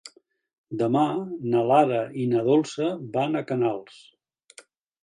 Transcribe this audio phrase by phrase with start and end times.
[0.79, 1.03] Demà
[1.53, 4.03] na Lara i na Dolça van a Canals.